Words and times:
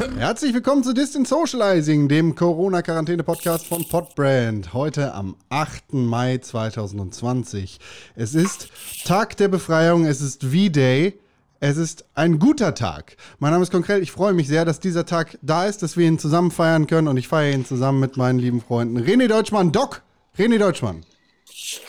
Herzlich 0.00 0.54
willkommen 0.54 0.82
zu 0.82 0.94
Distant 0.94 1.28
Socializing, 1.28 2.08
dem 2.08 2.34
Corona-Quarantäne-Podcast 2.34 3.66
von 3.66 3.86
Podbrand. 3.86 4.72
Heute 4.72 5.12
am 5.12 5.36
8. 5.50 5.92
Mai 5.92 6.38
2020. 6.38 7.78
Es 8.16 8.34
ist 8.34 8.70
Tag 9.04 9.36
der 9.36 9.48
Befreiung, 9.48 10.06
es 10.06 10.22
ist 10.22 10.42
V-Day. 10.42 11.18
Es 11.60 11.76
ist 11.76 12.06
ein 12.14 12.38
guter 12.38 12.74
Tag. 12.74 13.18
Mein 13.40 13.50
Name 13.52 13.62
ist 13.62 13.70
Konkret. 13.70 14.02
Ich 14.02 14.10
freue 14.10 14.32
mich 14.32 14.48
sehr, 14.48 14.64
dass 14.64 14.80
dieser 14.80 15.04
Tag 15.04 15.38
da 15.42 15.66
ist, 15.66 15.82
dass 15.82 15.98
wir 15.98 16.06
ihn 16.06 16.18
zusammen 16.18 16.50
feiern 16.50 16.86
können. 16.86 17.06
Und 17.06 17.18
ich 17.18 17.28
feiere 17.28 17.52
ihn 17.52 17.66
zusammen 17.66 18.00
mit 18.00 18.16
meinen 18.16 18.38
lieben 18.38 18.62
Freunden 18.62 18.98
René 18.98 19.28
Deutschmann, 19.28 19.70
Doc. 19.70 20.00
René 20.38 20.56
Deutschmann. 20.56 21.04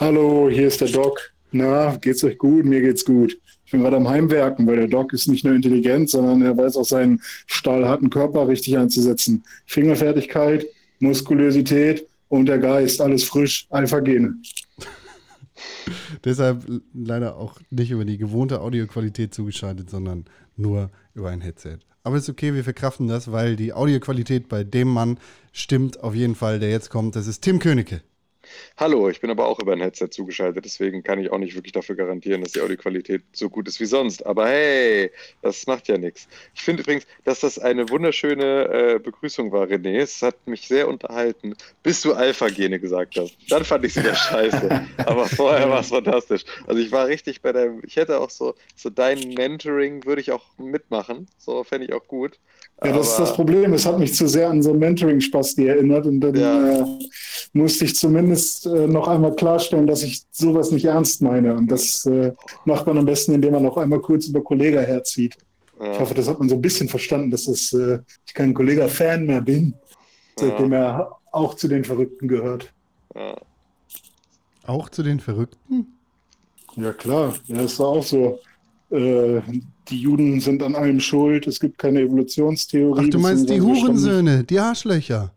Hallo, 0.02 0.50
hier 0.52 0.68
ist 0.68 0.82
der 0.82 0.90
Doc. 0.90 1.32
Na, 1.52 1.96
geht's 1.96 2.26
euch 2.26 2.38
gut? 2.38 2.66
Mir 2.66 2.82
geht's 2.82 3.06
gut. 3.06 3.38
Ich 3.72 3.74
bin 3.74 3.84
gerade 3.84 3.96
am 3.96 4.10
Heimwerken, 4.10 4.68
weil 4.68 4.76
der 4.76 4.90
Doc 4.90 5.14
ist 5.14 5.30
nicht 5.30 5.46
nur 5.46 5.56
intelligent, 5.56 6.10
sondern 6.10 6.42
er 6.42 6.58
weiß 6.58 6.76
auch 6.76 6.84
seinen 6.84 7.22
stahlharten 7.48 8.10
Körper 8.10 8.50
richtig 8.50 8.78
einzusetzen. 8.78 9.46
Fingerfertigkeit, 9.66 10.66
Muskulosität 11.00 12.06
und 12.28 12.48
der 12.48 12.58
Geist, 12.58 13.00
alles 13.00 13.24
frisch, 13.24 13.68
Alpha-Gene. 13.70 14.36
Deshalb 16.26 16.66
leider 16.94 17.38
auch 17.38 17.62
nicht 17.70 17.92
über 17.92 18.04
die 18.04 18.18
gewohnte 18.18 18.60
Audioqualität 18.60 19.34
zugeschaltet, 19.34 19.90
sondern 19.90 20.26
nur 20.58 20.92
über 21.14 21.30
ein 21.30 21.40
Headset. 21.40 21.78
Aber 22.04 22.18
ist 22.18 22.28
okay, 22.28 22.54
wir 22.54 22.66
verkraften 22.66 23.08
das, 23.08 23.32
weil 23.32 23.56
die 23.56 23.72
Audioqualität 23.72 24.50
bei 24.50 24.66
dem 24.66 24.90
Mann 24.90 25.18
stimmt 25.54 26.04
auf 26.04 26.14
jeden 26.14 26.36
Fall, 26.36 26.60
der 26.60 26.72
jetzt 26.72 26.90
kommt. 26.90 27.16
Das 27.16 27.26
ist 27.26 27.40
Tim 27.40 27.60
Königke. 27.60 28.02
Hallo, 28.78 29.10
ich 29.10 29.22
bin 29.22 29.30
aber 29.30 29.48
auch 29.48 29.60
über 29.60 29.74
ein 29.74 29.82
Headset 29.82 30.10
zugeschaltet, 30.12 30.66
deswegen 30.66 31.04
kann 31.04 31.20
ich 31.20 31.32
auch 31.32 31.38
nicht 31.38 31.56
wirklich 31.56 31.74
dafür 31.74 31.96
garantieren, 31.96 32.42
dass 32.42 32.54
die 32.54 32.62
Audioqualität 32.62 33.24
so 33.32 33.50
gut 33.50 33.68
ist 33.68 33.80
wie 33.80 33.86
sonst. 33.86 34.26
Aber 34.26 34.48
hey, 34.48 35.12
das 35.42 35.68
macht 35.68 35.88
ja 35.88 35.98
nichts. 35.98 36.28
Ich 36.56 36.62
finde 36.62 36.84
übrigens, 36.84 37.06
dass 37.24 37.42
das 37.42 37.60
eine 37.60 37.90
wunderschöne 37.90 38.96
äh, 38.96 39.00
Begrüßung 39.00 39.52
war, 39.52 39.68
René. 39.68 40.00
Es 40.00 40.22
hat 40.22 40.48
mich 40.48 40.68
sehr 40.68 40.88
unterhalten, 40.88 41.56
bis 41.84 42.02
du 42.02 42.14
Alpha-Gene 42.14 42.80
gesagt 42.80 43.18
hast. 43.18 43.36
Dann 43.50 43.64
fand 43.64 43.86
ich 43.86 43.96
es 43.96 44.04
wieder 44.04 44.16
scheiße. 44.16 44.88
aber 45.06 45.28
vorher 45.28 45.70
war 45.70 45.82
es 45.82 45.90
fantastisch. 45.90 46.44
Also 46.68 46.82
ich 46.82 46.92
war 46.92 47.08
richtig 47.08 47.42
bei 47.42 47.52
deinem, 47.52 47.82
ich 47.86 47.96
hätte 47.96 48.20
auch 48.20 48.30
so, 48.30 48.56
so 48.76 48.90
dein 48.90 49.20
Mentoring 49.30 50.06
würde 50.06 50.22
ich 50.22 50.32
auch 50.32 50.58
mitmachen. 50.58 51.28
So 51.38 51.64
fände 51.64 51.88
ich 51.88 51.94
auch 51.94 52.08
gut. 52.08 52.40
Ja, 52.84 52.94
das 52.94 53.10
ist 53.10 53.20
das 53.20 53.34
Problem. 53.36 53.74
Es 53.74 53.86
hat 53.86 54.00
mich 54.00 54.16
zu 54.16 54.28
sehr 54.28 54.50
an 54.50 54.64
so 54.64 54.74
Mentoring-Spaß 54.74 55.58
erinnert 55.60 56.08
und 56.08 56.20
dann 56.20 56.36
ja. 56.36 56.80
äh, 56.80 56.86
musste 57.54 57.86
ich 57.86 57.96
zumindest 57.96 58.66
äh, 58.66 58.88
noch 58.88 59.08
einmal 59.08 59.36
klarstellen, 59.36 59.86
dass 59.86 60.02
ich 60.02 60.24
sowas 60.32 60.72
nicht 60.72 60.86
ernst 60.86 61.22
meine. 61.22 61.54
Und 61.54 61.68
das 61.68 62.06
äh, 62.08 62.34
macht 62.66 62.88
man 62.88 62.98
am 62.98 63.06
besten, 63.06 63.34
indem 63.36 63.54
man 63.54 63.66
auch 63.68 63.78
einmal 63.78 64.00
kurz 64.00 64.28
über 64.28 64.44
Kollega 64.44 64.82
herzieht. 64.82 65.38
Ja. 65.80 65.92
Ich 65.92 66.00
hoffe, 66.00 66.16
das 66.16 66.28
hat 66.28 66.40
man 66.40 66.50
so 66.50 66.56
ein 66.56 66.62
bisschen 66.62 66.90
verstanden, 66.90 67.30
dass 67.30 67.46
das, 67.46 67.72
äh, 67.74 68.00
ich 68.26 68.34
kein 68.34 68.54
Kollega-Fan 68.54 69.28
mehr 69.28 69.42
bin, 69.42 69.76
seitdem 70.36 70.74
ja. 70.74 70.80
er 70.80 71.18
auch 71.32 71.54
zu 71.54 71.68
den 71.68 71.84
Verrückten 71.84 72.28
gehört. 72.28 72.74
Auch 74.66 74.90
zu 74.90 75.04
den 75.04 75.20
Verrückten? 75.20 75.98
Ja, 76.76 76.94
klar. 76.94 77.36
Ja, 77.46 77.62
ist 77.62 77.80
auch 77.80 78.04
so. 78.04 78.40
Die 79.92 80.00
Juden 80.00 80.40
sind 80.40 80.64
an 80.64 80.74
allem 80.74 81.00
schuld, 81.02 81.48
es 81.48 81.60
gibt 81.60 81.78
keine 81.78 82.00
Evolutionstheorie. 82.02 83.04
Ach, 83.06 83.10
du 83.10 83.20
meinst 83.20 83.50
die 83.50 83.60
Hurensöhne, 83.60 84.44
die 84.44 84.58
Arschlöcher. 84.58 85.34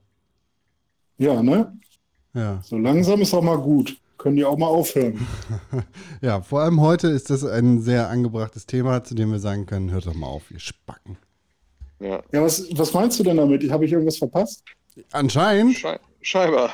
Ja, 1.18 1.42
ne? 1.42 1.76
Ja. 2.34 2.60
So 2.64 2.78
langsam 2.78 3.20
ist 3.20 3.34
auch 3.34 3.42
mal 3.42 3.58
gut. 3.58 3.96
Können 4.16 4.36
die 4.36 4.44
auch 4.44 4.56
mal 4.56 4.68
aufhören. 4.68 5.26
ja, 6.22 6.40
vor 6.40 6.60
allem 6.60 6.80
heute 6.80 7.08
ist 7.08 7.30
das 7.30 7.44
ein 7.44 7.80
sehr 7.82 8.08
angebrachtes 8.08 8.64
Thema, 8.64 9.02
zu 9.02 9.14
dem 9.14 9.32
wir 9.32 9.40
sagen 9.40 9.66
können, 9.66 9.90
hört 9.90 10.06
doch 10.06 10.14
mal 10.14 10.28
auf, 10.28 10.50
ihr 10.50 10.60
Spacken. 10.60 11.18
Ja, 12.00 12.22
ja 12.32 12.42
was, 12.42 12.66
was 12.76 12.92
meinst 12.92 13.18
du 13.18 13.24
denn 13.24 13.36
damit? 13.36 13.68
Habe 13.70 13.84
ich 13.84 13.92
irgendwas 13.92 14.16
verpasst? 14.16 14.62
Anscheinend. 15.10 15.76
Schei 15.76 15.98
scheinbar. 16.22 16.72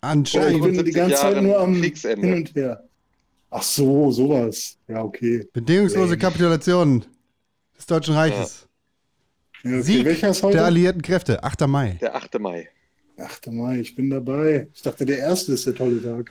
Anscheinend. 0.00 0.66
ich 0.66 0.76
bin 0.76 0.84
die 0.84 0.90
ganze 0.90 1.16
Zeit 1.16 1.42
nur 1.42 1.58
am 1.58 1.74
Hin 1.74 2.34
und 2.34 2.54
Her. 2.54 2.82
Ach 3.54 3.62
so, 3.62 4.10
sowas. 4.10 4.78
Ja, 4.88 5.04
okay. 5.04 5.46
Bedingungslose 5.52 6.16
Kapitulation 6.16 7.04
des 7.76 7.84
Deutschen 7.84 8.14
Reiches. 8.14 8.66
Ja. 9.62 9.70
Ja, 9.70 9.78
okay. 9.78 10.14
Sieg 10.14 10.52
der 10.52 10.64
alliierten 10.64 11.02
Kräfte, 11.02 11.44
8. 11.44 11.68
Mai. 11.68 11.98
Der 12.00 12.16
8. 12.16 12.40
Mai. 12.40 12.68
8. 13.18 13.48
Mai, 13.48 13.80
ich 13.80 13.94
bin 13.94 14.08
dabei. 14.08 14.68
Ich 14.72 14.80
dachte, 14.80 15.04
der 15.04 15.18
erste 15.18 15.52
ist 15.52 15.66
der 15.66 15.74
tolle 15.74 16.02
Tag. 16.02 16.30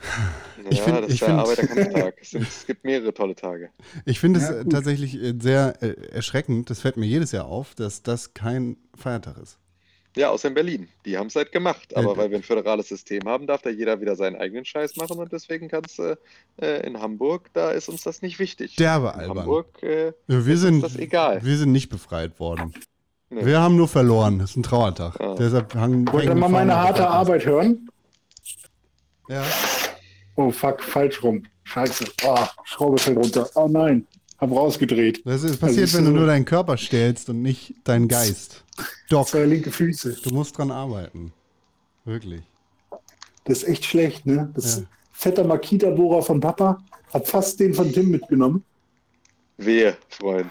Ja, 0.64 0.70
ich 0.70 0.82
find, 0.82 0.98
das 0.98 1.12
ist 1.12 1.20
der 1.20 1.28
find, 1.28 1.38
Arbeiterkampftag. 1.38 2.14
es, 2.20 2.34
es, 2.34 2.66
gibt 2.66 2.84
mehrere 2.84 3.14
tolle 3.14 3.36
Tage. 3.36 3.70
Ich 4.04 4.18
finde 4.18 4.40
ja, 4.40 4.50
es 4.50 4.68
tatsächlich 4.68 5.14
äh, 5.14 5.34
sehr 5.40 5.80
äh, 5.80 5.92
erschreckend, 6.10 6.70
das 6.70 6.80
fällt 6.80 6.96
mir 6.96 7.06
jedes 7.06 7.30
Jahr 7.30 7.46
auf, 7.46 7.76
dass 7.76 8.02
das 8.02 8.34
kein 8.34 8.76
Feiertag 8.96 9.38
ist. 9.38 9.58
Ja, 10.16 10.30
außer 10.30 10.48
in 10.48 10.54
Berlin. 10.54 10.88
Die 11.06 11.16
haben 11.16 11.28
es 11.28 11.36
halt 11.36 11.52
gemacht. 11.52 11.96
Aber 11.96 12.12
äh, 12.12 12.16
weil 12.16 12.30
wir 12.30 12.38
ein 12.38 12.42
föderales 12.42 12.88
System 12.88 13.22
haben, 13.24 13.46
darf 13.46 13.62
da 13.62 13.70
jeder 13.70 14.00
wieder 14.00 14.14
seinen 14.14 14.36
eigenen 14.36 14.64
Scheiß 14.64 14.96
machen 14.96 15.18
und 15.18 15.32
deswegen 15.32 15.68
kannst 15.68 15.98
du 15.98 16.18
äh, 16.60 16.86
in 16.86 17.00
Hamburg, 17.00 17.48
da 17.54 17.70
ist 17.70 17.88
uns 17.88 18.02
das 18.02 18.20
nicht 18.20 18.38
wichtig. 18.38 18.76
Derbe 18.76 19.14
albern. 19.14 19.30
In 19.30 19.42
Hamburg 19.42 19.82
äh, 19.82 20.12
wir 20.26 20.58
sind, 20.58 20.76
ist 20.76 20.94
das 20.94 20.96
egal. 20.96 21.42
Wir 21.42 21.56
sind 21.56 21.72
nicht 21.72 21.88
befreit 21.88 22.38
worden. 22.38 22.74
Nee. 23.30 23.46
Wir 23.46 23.60
haben 23.60 23.76
nur 23.76 23.88
verloren. 23.88 24.38
Das 24.38 24.50
ist 24.50 24.56
ein 24.56 24.62
Trauertag. 24.62 25.18
Ah. 25.18 25.34
Deshalb 25.38 25.74
hangen, 25.74 26.06
Wollt 26.12 26.26
ihr 26.26 26.34
mal 26.34 26.48
meine 26.48 26.76
harte 26.76 27.08
Arbeit 27.08 27.46
hören? 27.46 27.88
Ja. 29.28 29.42
Oh 30.36 30.50
fuck, 30.50 30.82
falsch 30.82 31.22
rum. 31.22 31.42
Scheiße. 31.64 32.04
Oh, 32.24 32.44
Schraube 32.64 32.98
fällt 32.98 33.16
runter. 33.16 33.48
Oh 33.54 33.68
nein. 33.68 34.06
Hab 34.42 34.50
rausgedreht. 34.50 35.22
Das 35.24 35.44
ist 35.44 35.60
passiert, 35.60 35.82
also 35.82 35.98
wenn 35.98 36.04
du 36.06 36.10
nur 36.10 36.26
deinen 36.26 36.44
Körper 36.44 36.76
stellst 36.76 37.28
und 37.28 37.42
nicht 37.42 37.76
deinen 37.84 38.08
Geist. 38.08 38.64
Doc. 39.08 39.28
Zwei 39.28 39.44
linke 39.44 39.70
Füße. 39.70 40.16
Du 40.24 40.30
musst 40.30 40.58
dran 40.58 40.72
arbeiten. 40.72 41.32
Wirklich. 42.04 42.42
Das 43.44 43.62
ist 43.62 43.68
echt 43.68 43.84
schlecht, 43.84 44.26
ne? 44.26 44.50
Das 44.56 44.78
ja. 44.78 44.82
fetter 45.12 45.44
Makita-Bohrer 45.44 46.22
von 46.22 46.40
Papa 46.40 46.82
hat 47.14 47.28
fast 47.28 47.60
den 47.60 47.72
von 47.72 47.92
Tim 47.92 48.10
mitgenommen. 48.10 48.64
Wehe, 49.58 49.96
Freund. 50.08 50.50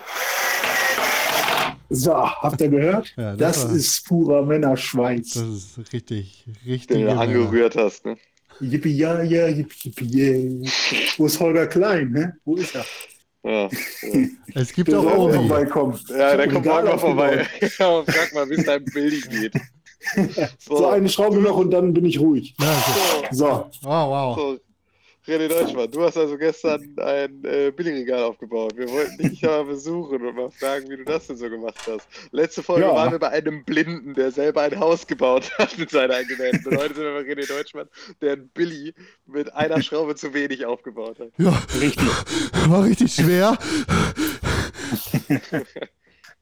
So, 1.90 2.16
habt 2.16 2.62
ihr 2.62 2.70
gehört? 2.70 3.14
Ja, 3.18 3.36
das, 3.36 3.64
das 3.64 3.74
ist 3.74 4.06
purer 4.06 4.46
Männerschweiß. 4.46 5.34
Das 5.34 5.44
ist 5.44 5.94
richtig, 5.94 6.46
richtig. 6.66 6.96
Den 6.96 7.08
du 7.08 7.20
angerührt 7.20 7.76
hast, 7.76 8.06
ne? 8.06 8.16
Yippie, 8.62 8.96
ja, 8.96 9.22
ja, 9.22 9.48
yippie, 9.50 9.90
yippie, 9.90 10.18
yeah. 10.18 10.72
Wo 11.18 11.26
ist 11.26 11.38
Holger 11.42 11.68
Klein, 11.68 12.12
ne? 12.12 12.38
Wo 12.46 12.56
ist 12.56 12.74
er? 12.74 12.86
Ja, 13.44 13.52
ja. 13.52 13.70
Es 14.54 14.74
gibt 14.74 14.94
auch 14.94 15.04
vorbeikommen. 15.04 16.00
Ja, 16.10 16.36
der 16.36 16.48
kommt 16.50 16.66
morgen 16.66 16.88
mal 16.88 16.98
vorbei. 16.98 17.48
Ja, 17.62 17.68
frag 18.04 18.34
mal, 18.34 18.50
wie 18.50 18.56
es 18.56 18.66
deinem 18.66 18.86
Billy 18.86 19.22
geht. 19.22 19.54
So. 20.58 20.78
so. 20.78 20.88
eine 20.88 21.08
Schraube 21.08 21.38
noch 21.38 21.58
und 21.58 21.70
dann 21.70 21.94
bin 21.94 22.06
ich 22.06 22.20
ruhig. 22.20 22.56
Ja, 22.60 22.72
okay. 22.72 23.28
So. 23.30 23.46
Wow, 23.46 24.10
wow. 24.10 24.36
So. 24.36 24.60
René 25.32 25.48
Deutschmann, 25.48 25.90
du 25.90 26.02
hast 26.04 26.18
also 26.18 26.38
gestern 26.38 26.94
ein 27.00 27.44
äh, 27.46 27.72
Billigregal 27.72 28.24
aufgebaut. 28.24 28.74
Wir 28.76 28.90
wollten 28.90 29.18
dich 29.18 29.40
ja 29.40 29.50
mal 29.50 29.66
besuchen 29.66 30.26
und 30.26 30.36
mal 30.36 30.52
fragen, 30.52 30.90
wie 30.90 30.98
du 30.98 31.06
das 31.06 31.28
denn 31.28 31.38
so 31.38 31.50
gemacht 31.50 31.80
hast. 31.88 32.06
Letzte 32.32 32.62
Folge 32.62 32.86
ja. 32.86 32.94
waren 32.94 33.12
wir 33.12 33.20
bei 33.20 33.30
einem 33.30 33.64
Blinden, 33.64 34.14
der 34.14 34.32
selber 34.32 34.64
ein 34.64 34.78
Haus 34.78 35.08
gebaut 35.08 35.50
hat 35.58 35.78
mit 35.78 35.90
seiner 35.90 36.16
eigenen 36.16 36.66
Und 36.66 36.78
heute 36.78 36.96
sind 36.96 37.04
wir 37.04 37.14
bei 37.14 37.22
René 37.22 37.48
Deutschmann, 37.48 37.88
der 38.22 38.34
ein 38.34 38.50
Billy 38.54 38.94
mit 39.26 39.54
einer 39.54 39.82
Schraube 39.82 40.16
zu 40.16 40.34
wenig 40.34 40.66
aufgebaut 40.66 41.18
hat. 41.20 41.30
Ja, 41.38 41.58
richtig. 41.80 42.10
War 42.68 42.84
richtig 42.84 43.14
schwer. 43.14 43.58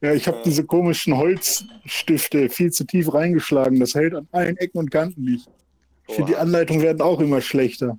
Ja, 0.02 0.14
ich 0.14 0.26
habe 0.26 0.38
ja. 0.38 0.42
diese 0.44 0.64
komischen 0.64 1.14
Holzstifte 1.14 2.48
viel 2.48 2.72
zu 2.72 2.84
tief 2.84 3.12
reingeschlagen. 3.12 3.78
Das 3.78 3.94
hält 3.94 4.14
an 4.14 4.26
allen 4.32 4.56
Ecken 4.56 4.78
und 4.78 4.90
Kanten 4.90 5.24
nicht. 5.24 5.46
Ich 6.08 6.14
finde, 6.14 6.32
die 6.32 6.38
Anleitungen 6.38 6.82
werden 6.82 7.02
auch 7.02 7.20
immer 7.20 7.42
schlechter. 7.42 7.98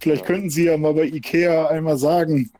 Vielleicht 0.00 0.24
könnten 0.24 0.50
Sie 0.50 0.64
ja 0.64 0.76
mal 0.76 0.94
bei 0.94 1.04
Ikea 1.04 1.68
einmal 1.68 1.96
sagen, 1.96 2.50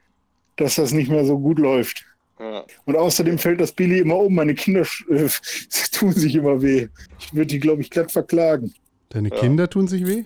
dass 0.56 0.77
das 0.77 0.93
nicht 0.93 1.11
mehr 1.11 1.25
so 1.25 1.39
gut 1.39 1.59
läuft. 1.59 2.05
Ja. 2.39 2.65
Und 2.84 2.97
außerdem 2.97 3.39
fällt 3.39 3.61
das 3.61 3.72
Billy 3.72 3.99
immer 3.99 4.19
um. 4.19 4.34
Meine 4.34 4.54
Kinder 4.54 4.86
äh, 5.10 5.28
tun 5.92 6.13
sich 6.13 6.34
immer 6.34 6.60
weh. 6.60 6.89
Ich 7.19 7.33
würde 7.34 7.47
die, 7.47 7.60
glaube 7.60 7.83
ich, 7.83 7.91
glatt 7.91 8.10
verklagen. 8.10 8.75
Deine 9.10 9.31
ja. 9.31 9.36
Kinder 9.36 9.69
tun 9.69 9.89
sich 9.89 10.07
weh? 10.07 10.25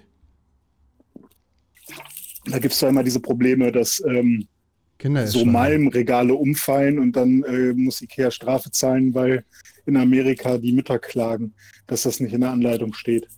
Da 2.47 2.59
gibt 2.59 2.73
es 2.73 2.79
zwar 2.79 2.89
immer 2.89 3.05
diese 3.05 3.21
Probleme, 3.21 3.71
dass 3.71 4.03
ähm, 4.07 4.49
so 5.27 5.45
Malmregale 5.45 6.35
umfallen 6.35 6.99
und 6.99 7.13
dann 7.13 7.43
äh, 7.45 7.73
muss 7.75 8.01
Ikea 8.01 8.31
Strafe 8.31 8.71
zahlen, 8.71 9.15
weil 9.15 9.45
in 9.87 9.97
Amerika 9.97 10.59
die 10.59 10.73
Mütter 10.73 10.99
klagen, 10.99 11.55
dass 11.87 12.03
das 12.03 12.21
nicht 12.21 12.33
in 12.33 12.41
der 12.41 12.51
Anleitung 12.51 12.95
steht. 12.95 13.29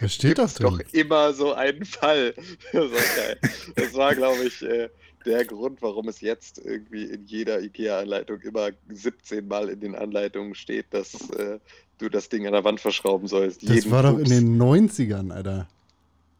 Was 0.00 0.14
steht 0.14 0.38
das 0.38 0.54
doch 0.54 0.78
immer 0.92 1.32
so 1.32 1.52
einen 1.54 1.84
Fall. 1.84 2.34
Das 2.72 2.90
war 2.90 3.16
geil. 3.16 3.38
Das 3.76 3.94
war, 3.94 4.14
glaube 4.14 4.44
ich, 4.44 4.62
äh, 4.62 4.88
der 5.24 5.44
Grund, 5.44 5.82
warum 5.82 6.08
es 6.08 6.20
jetzt 6.20 6.58
irgendwie 6.64 7.04
in 7.04 7.26
jeder 7.26 7.60
IKEA-Anleitung 7.60 8.40
immer 8.40 8.70
17 8.88 9.46
Mal 9.46 9.68
in 9.68 9.80
den 9.80 9.94
Anleitungen 9.94 10.54
steht, 10.54 10.86
dass 10.90 11.14
äh, 11.30 11.58
du 11.98 12.08
das 12.08 12.28
Ding 12.28 12.46
an 12.46 12.52
der 12.52 12.64
Wand 12.64 12.80
verschrauben 12.80 13.28
sollst. 13.28 13.68
Das 13.68 13.90
war 13.90 14.02
doch 14.02 14.18
in 14.18 14.24
den 14.30 14.60
90ern, 14.60 15.32
Alter. 15.32 15.68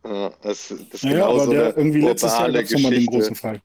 Ja, 0.05 0.33
das, 0.43 0.69
das 0.69 0.81
ist 0.95 1.03
ja, 1.03 1.11
genau 1.11 1.31
aber 1.31 1.45
so 1.45 1.50
der, 1.50 1.77
irgendwie 1.77 2.00
letztes 2.00 2.33
Jahr 2.33 2.50
gab 2.53 2.62
es 2.62 2.71
den 2.71 3.06
großen 3.06 3.35
Fall. 3.35 3.61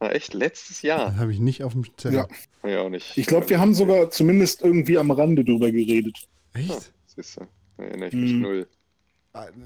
Na 0.00 0.10
echt, 0.12 0.34
letztes 0.34 0.82
Jahr? 0.82 1.16
Habe 1.16 1.32
ich 1.32 1.40
nicht 1.40 1.64
auf 1.64 1.72
dem 1.72 1.84
Zettel. 1.96 2.26
Ja. 2.64 2.68
Ja, 2.68 2.82
auch 2.82 2.88
nicht. 2.88 3.16
Ich 3.16 3.26
glaube, 3.26 3.48
wir 3.48 3.58
haben 3.58 3.74
sogar 3.74 4.10
zumindest 4.10 4.62
irgendwie 4.62 4.98
am 4.98 5.10
Rande 5.10 5.44
drüber 5.44 5.70
geredet. 5.70 6.16
Echt? 6.52 6.92
Siehst 7.06 7.36
du, 7.36 7.46
da 7.76 7.84
erinnere 7.84 8.08
ich 8.08 8.14
mich 8.14 8.30
Hm. 8.32 8.40
null. 8.40 8.68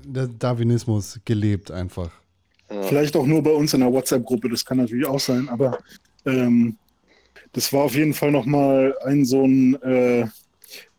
Der 0.05 0.27
Darwinismus 0.27 1.21
gelebt 1.25 1.71
einfach. 1.71 2.11
Vielleicht 2.89 3.17
auch 3.17 3.27
nur 3.27 3.43
bei 3.43 3.51
uns 3.51 3.75
in 3.75 3.81
der 3.81 3.93
WhatsApp-Gruppe, 3.93 4.49
das 4.49 4.65
kann 4.65 4.79
natürlich 4.79 5.07
auch 5.07 5.21
sein, 5.21 5.49
aber 5.49 5.79
ähm, 6.25 6.77
das 7.53 7.73
war 7.73 7.85
auf 7.85 7.95
jeden 7.95 8.15
Fall 8.15 8.31
nochmal 8.31 8.97
ein 9.05 9.25
so 9.25 9.45
ein, 9.47 9.75
äh, 9.83 10.27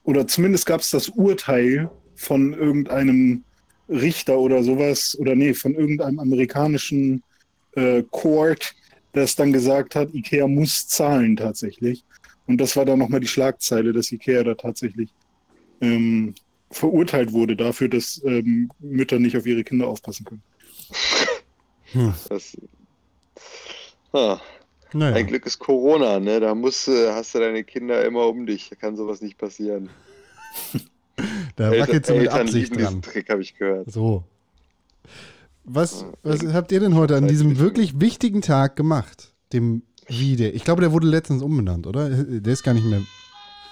oder 0.03 0.27
zumindest 0.27 0.65
gab 0.65 0.81
es 0.81 0.91
das 0.91 1.09
Urteil 1.09 1.89
von 2.15 2.53
irgendeinem 2.53 3.43
Richter 3.89 4.37
oder 4.37 4.63
sowas, 4.63 5.17
oder 5.19 5.35
nee, 5.35 5.53
von 5.53 5.73
irgendeinem 5.73 6.19
amerikanischen 6.19 7.23
äh, 7.75 8.03
Court, 8.11 8.73
das 9.13 9.35
dann 9.35 9.51
gesagt 9.51 9.95
hat, 9.95 10.13
Ikea 10.13 10.47
muss 10.47 10.87
zahlen 10.87 11.35
tatsächlich. 11.35 12.03
Und 12.45 12.59
das 12.59 12.75
war 12.75 12.85
dann 12.85 12.99
nochmal 12.99 13.19
die 13.19 13.27
Schlagzeile, 13.27 13.93
dass 13.93 14.11
Ikea 14.11 14.43
da 14.43 14.53
tatsächlich 14.53 15.09
ähm, 15.81 16.33
verurteilt 16.73 17.31
wurde 17.31 17.55
dafür, 17.55 17.87
dass 17.89 18.21
ähm, 18.25 18.69
Mütter 18.79 19.19
nicht 19.19 19.37
auf 19.37 19.45
ihre 19.45 19.63
Kinder 19.63 19.87
aufpassen 19.87 20.25
können. 20.25 20.43
Das, 22.29 22.57
ah, 24.13 24.39
Naja. 24.93 25.15
Ein 25.15 25.27
Glück 25.27 25.45
ist 25.45 25.59
Corona, 25.59 26.19
ne? 26.19 26.39
Da 26.39 26.53
musst, 26.55 26.87
du- 26.87 27.13
hast 27.13 27.33
du 27.35 27.39
deine 27.39 27.63
Kinder 27.63 28.03
immer 28.05 28.27
um 28.27 28.45
dich. 28.45 28.69
Da 28.69 28.75
kann 28.75 28.95
sowas 28.95 29.21
nicht 29.21 29.37
passieren. 29.37 29.89
Da 31.55 31.69
wackelt 31.69 32.07
sie 32.07 32.13
mit 32.13 32.21
Eltern 32.23 32.41
Absicht 32.41 32.75
dran. 32.75 33.01
Trick, 33.03 33.29
habe 33.29 33.43
ich 33.43 33.55
gehört. 33.55 33.91
So. 33.91 34.23
Was, 35.63 36.05
was 36.23 36.43
habt 36.53 36.71
ihr 36.71 36.79
denn 36.79 36.95
heute 36.95 37.15
an 37.15 37.27
diesem 37.27 37.59
wirklich 37.59 38.01
wichtigen 38.01 38.41
Tag 38.41 38.75
gemacht? 38.75 39.31
Dem 39.53 39.83
Wie-Day. 40.07 40.49
Ich 40.49 40.63
glaube, 40.63 40.81
der 40.81 40.91
wurde 40.91 41.05
letztens 41.05 41.43
umbenannt, 41.43 41.85
oder? 41.85 42.09
Der 42.09 42.51
ist 42.51 42.63
gar 42.63 42.73
nicht 42.73 42.87
mehr. 42.87 43.01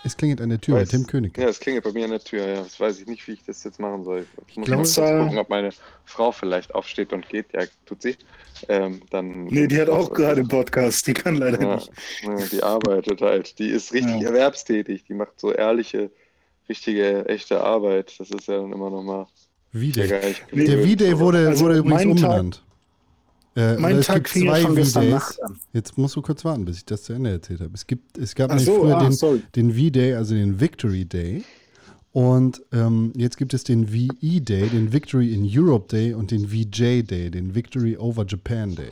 Es 0.03 0.17
klingelt 0.17 0.41
an 0.41 0.49
der 0.49 0.59
Tür 0.59 0.75
bei 0.77 0.81
Weiß- 0.83 0.89
Tim 0.89 1.05
König. 1.05 1.37
Ja, 1.37 1.47
es 1.47 1.59
klingelt 1.59 1.83
bei 1.83 1.91
mir 1.91 2.05
an 2.05 2.11
der 2.11 2.19
Tür. 2.19 2.47
Ja, 2.47 2.63
das 2.63 2.79
weiß 2.79 2.99
ich 3.01 3.05
nicht, 3.07 3.27
wie 3.27 3.33
ich 3.33 3.43
das 3.45 3.63
jetzt 3.63 3.79
machen 3.79 4.03
soll. 4.03 4.25
Ich 4.47 4.57
muss 4.57 4.67
mal 4.67 4.77
kurz 4.77 4.89
es- 4.89 4.95
gucken, 4.95 5.37
ob 5.37 5.49
meine 5.49 5.69
Frau 6.05 6.31
vielleicht 6.31 6.73
aufsteht 6.73 7.13
und 7.13 7.29
geht. 7.29 7.53
Ja, 7.53 7.61
tut 7.85 8.01
sie. 8.01 8.15
Ähm, 8.67 9.01
dann, 9.11 9.45
Nee, 9.45 9.67
die 9.67 9.79
hat 9.79 9.89
auch 9.89 10.11
gerade 10.11 10.41
einen 10.41 10.47
Podcast, 10.49 11.05
die 11.07 11.13
kann 11.13 11.35
leider 11.37 11.61
Ja, 11.61 11.75
nicht. 11.75 11.91
ja, 12.23 12.35
die 12.51 12.63
arbeitet 12.63 13.21
halt. 13.21 13.59
Die 13.59 13.69
ist 13.69 13.93
richtig 13.93 14.21
Ja. 14.21 14.29
erwerbstätig. 14.29 15.03
Die 15.07 15.13
macht 15.13 15.39
so 15.39 15.51
ehrliche, 15.53 16.09
richtige, 16.67 17.25
echte 17.27 17.61
Arbeit. 17.61 18.13
Das 18.19 18.29
ist 18.31 18.47
ja 18.47 18.57
dann 18.57 18.71
immer 18.71 18.89
nochmal 18.89 19.27
Nee, 19.73 19.91
Der 19.91 21.11
aber- 21.13 21.19
wurde, 21.19 21.47
Also 21.47 21.65
wurde 21.65 21.77
übrigens 21.77 22.05
umbenannt. 22.05 22.63
Äh, 23.55 23.75
Mein 23.77 24.01
Tag 24.01 24.29
fing 24.29 24.45
ja 24.45 24.55
schon 24.57 24.75
gestern. 24.75 25.09
Nacht 25.09 25.41
an. 25.43 25.59
Jetzt 25.73 25.97
musst 25.97 26.15
du 26.15 26.21
kurz 26.21 26.45
warten, 26.45 26.63
bis 26.65 26.77
ich 26.77 26.85
das 26.85 27.03
zu 27.03 27.13
Ende 27.13 27.31
erzählt 27.31 27.59
habe. 27.59 27.73
Es, 27.73 27.85
gibt, 27.85 28.17
es 28.17 28.33
gab 28.33 28.57
so, 28.59 28.81
früher 28.81 28.97
ah, 28.97 29.03
den, 29.03 29.11
sorry. 29.11 29.41
den 29.55 29.73
V-Day, 29.73 30.13
also 30.13 30.35
den 30.35 30.59
Victory 30.59 31.05
Day. 31.05 31.43
Und 32.13 32.61
ähm, 32.71 33.13
jetzt 33.15 33.37
gibt 33.37 33.53
es 33.53 33.63
den 33.63 33.91
VE 33.93 34.41
Day, 34.41 34.67
den 34.69 34.91
Victory 34.91 35.33
in 35.33 35.47
Europe 35.49 35.87
Day 35.89 36.13
und 36.13 36.31
den 36.31 36.51
VJ 36.51 37.03
Day, 37.03 37.29
den 37.29 37.55
Victory 37.55 37.97
over 37.97 38.25
Japan 38.27 38.75
Day. 38.75 38.91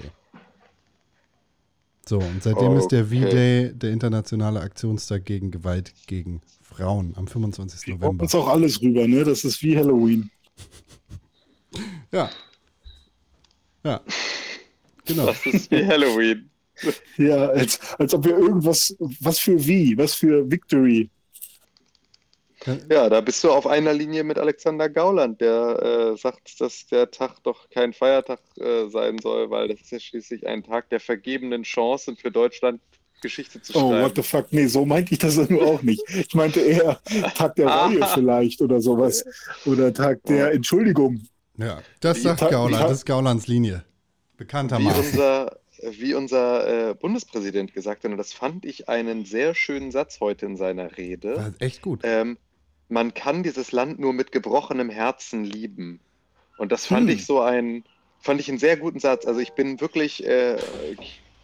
So, 2.07 2.17
und 2.17 2.41
seitdem 2.41 2.75
ist 2.75 2.87
der 2.87 3.03
Okay. 3.05 3.21
V-Day 3.21 3.73
der 3.73 3.91
internationale 3.91 4.61
Aktionstag 4.61 5.25
gegen 5.25 5.51
Gewalt 5.51 5.93
gegen 6.07 6.41
Frauen 6.61 7.13
am 7.15 7.27
25. 7.27 7.87
Wir 7.87 7.95
November. 7.95 8.23
uns 8.23 8.33
auch 8.35 8.47
alles 8.47 8.81
rüber, 8.81 9.07
ne? 9.07 9.23
Das 9.23 9.43
ist 9.43 9.61
wie 9.63 9.77
Halloween. 9.77 10.29
Ja. 12.11 12.31
Ja. 13.83 14.01
Genau. 15.09 15.25
Das 15.25 15.45
ist 15.45 15.69
wie 15.71 15.85
Halloween. 15.85 16.49
Ja, 17.17 17.47
als, 17.49 17.77
als 17.97 18.13
ob 18.13 18.23
wir 18.23 18.37
irgendwas, 18.37 18.95
was 19.19 19.37
für 19.37 19.67
wie, 19.67 19.97
was 19.97 20.13
für 20.15 20.49
Victory. 20.49 21.09
Ja, 22.89 23.09
da 23.09 23.19
bist 23.19 23.43
du 23.43 23.51
auf 23.51 23.67
einer 23.67 23.91
Linie 23.91 24.23
mit 24.23 24.37
Alexander 24.39 24.87
Gauland, 24.87 25.41
der 25.41 26.11
äh, 26.13 26.17
sagt, 26.17 26.61
dass 26.61 26.87
der 26.87 27.11
Tag 27.11 27.43
doch 27.43 27.69
kein 27.69 27.91
Feiertag 27.91 28.39
äh, 28.57 28.87
sein 28.87 29.17
soll, 29.19 29.49
weil 29.49 29.67
das 29.67 29.81
ist 29.81 29.91
ja 29.91 29.99
schließlich 29.99 30.47
ein 30.47 30.63
Tag 30.63 30.89
der 30.89 31.01
vergebenen 31.01 31.63
Chancen 31.63 32.15
für 32.15 32.31
Deutschland, 32.31 32.79
Geschichte 33.21 33.61
zu 33.61 33.73
Oh, 33.75 33.89
schreiben. 33.91 34.03
what 34.05 34.15
the 34.15 34.23
fuck? 34.23 34.47
Nee, 34.51 34.67
so 34.67 34.85
meinte 34.85 35.11
ich 35.13 35.19
das 35.19 35.35
nur 35.49 35.61
auch 35.61 35.81
nicht. 35.81 36.01
Ich 36.09 36.33
meinte 36.33 36.61
eher 36.61 37.01
Tag 37.35 37.55
der 37.55 37.67
Reue 37.67 38.07
vielleicht 38.13 38.61
oder 38.61 38.79
sowas. 38.79 39.25
Oder 39.65 39.93
Tag 39.93 40.23
der 40.23 40.53
Entschuldigung. 40.53 41.21
Ja, 41.57 41.81
das 41.99 42.21
sagt 42.21 42.39
Gauland, 42.49 42.83
das 42.85 42.99
ist 42.99 43.05
Gaulands 43.05 43.47
Linie. 43.47 43.83
Wie 44.39 44.43
Bekanntermaßen. 44.45 45.05
unser, 45.05 45.59
wie 45.91 46.13
unser 46.13 46.89
äh, 46.89 46.93
Bundespräsident 46.93 47.73
gesagt 47.73 48.03
hat, 48.03 48.11
und 48.11 48.17
das 48.17 48.33
fand 48.33 48.65
ich 48.65 48.89
einen 48.89 49.25
sehr 49.25 49.53
schönen 49.55 49.91
Satz 49.91 50.19
heute 50.19 50.45
in 50.45 50.57
seiner 50.57 50.97
Rede. 50.97 51.35
War 51.35 51.53
echt 51.59 51.81
gut. 51.81 52.01
Ähm, 52.03 52.37
man 52.87 53.13
kann 53.13 53.43
dieses 53.43 53.71
Land 53.71 53.99
nur 53.99 54.13
mit 54.13 54.31
gebrochenem 54.31 54.89
Herzen 54.89 55.43
lieben. 55.43 55.99
Und 56.57 56.71
das 56.71 56.85
fand 56.85 57.09
Hm. 57.09 57.15
ich 57.15 57.25
so 57.25 57.41
ein, 57.41 57.83
fand 58.19 58.39
ich 58.41 58.49
einen 58.49 58.57
sehr 58.57 58.77
guten 58.77 58.99
Satz. 58.99 59.25
Also 59.25 59.39
ich 59.39 59.51
bin 59.53 59.79
wirklich 59.79 60.25
äh, 60.25 60.57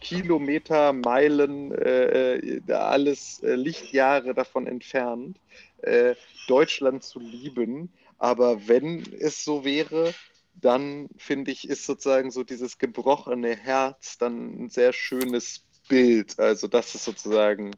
Kilometer, 0.00 0.92
Meilen, 0.92 1.72
äh, 1.72 2.36
äh, 2.36 2.72
alles 2.72 3.42
äh, 3.42 3.54
Lichtjahre 3.54 4.34
davon 4.34 4.66
entfernt, 4.66 5.38
äh, 5.82 6.14
Deutschland 6.48 7.02
zu 7.02 7.18
lieben. 7.20 7.90
Aber 8.18 8.68
wenn 8.68 9.02
es 9.20 9.44
so 9.44 9.64
wäre, 9.64 10.14
dann 10.60 11.08
finde 11.16 11.50
ich, 11.50 11.68
ist 11.68 11.84
sozusagen 11.84 12.30
so 12.30 12.42
dieses 12.42 12.78
gebrochene 12.78 13.56
Herz 13.56 14.18
dann 14.18 14.64
ein 14.64 14.70
sehr 14.70 14.92
schönes 14.92 15.62
Bild. 15.88 16.38
Also 16.38 16.66
das 16.66 16.94
ist 16.94 17.04
sozusagen 17.04 17.72